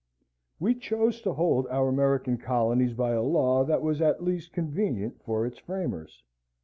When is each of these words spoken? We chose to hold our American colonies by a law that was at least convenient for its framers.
We 0.59 0.73
chose 0.73 1.21
to 1.21 1.33
hold 1.33 1.67
our 1.67 1.87
American 1.87 2.39
colonies 2.39 2.95
by 2.95 3.11
a 3.11 3.21
law 3.21 3.63
that 3.65 3.83
was 3.83 4.01
at 4.01 4.23
least 4.23 4.51
convenient 4.51 5.21
for 5.21 5.45
its 5.45 5.59
framers. 5.59 6.23